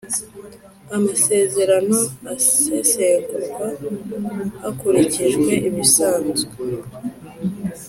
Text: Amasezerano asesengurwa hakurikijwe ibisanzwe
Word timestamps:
Amasezerano 0.95 1.97
asesengurwa 2.35 3.65
hakurikijwe 4.61 5.51
ibisanzwe 5.69 6.51